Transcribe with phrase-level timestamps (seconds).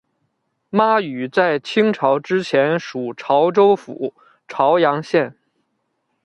[0.71, 4.15] 妈屿在清朝之前属潮州府
[4.47, 5.37] 潮阳县。